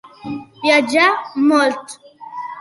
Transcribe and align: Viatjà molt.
Viatjà 0.63 1.03
molt. 1.51 1.95